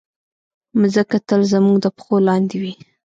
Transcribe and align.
مځکه 0.79 1.17
تل 1.27 1.41
زموږ 1.51 1.77
د 1.81 1.85
پښو 1.97 2.15
لاندې 2.27 2.55
وي. 2.61 2.73